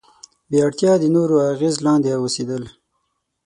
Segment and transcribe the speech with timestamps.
[0.49, 2.63] بې اړتیا د نورو اغیز لاندې اوسېدل.